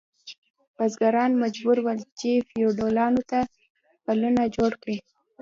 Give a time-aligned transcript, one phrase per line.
[0.77, 3.39] بزګران مجبور ول چې فیوډالانو ته
[4.03, 4.97] پلونه جوړ کړي.